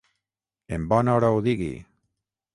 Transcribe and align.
En 0.77 0.87
bona 0.95 1.15
hora 1.19 1.31
ho 1.37 1.45
digui. 1.51 1.71